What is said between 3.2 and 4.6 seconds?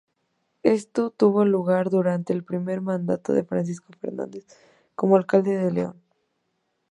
de Francisco Fernández